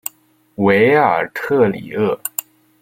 [0.55, 2.19] 韦尔特里厄。